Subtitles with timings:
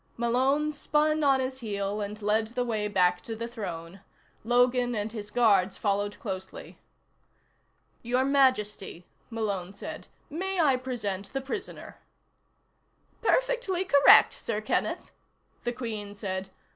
[0.17, 4.01] Malone spun on his heel and led the way back to the throne.
[4.43, 6.79] Logan and his guards followed closely.
[8.01, 10.07] "Your Majesty," Malone said.
[10.27, 11.99] "May I present the prisoner?"
[13.21, 15.11] "Perfectly correct, Sir Kenneth,"
[15.65, 16.49] the Queen said.